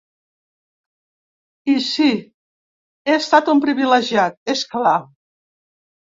I 1.73 1.75
sí, 1.89 2.07
he 3.09 3.13
estat 3.17 3.51
un 3.53 3.61
privilegiat, 3.65 4.39
és 4.55 4.63
clar. 4.71 4.95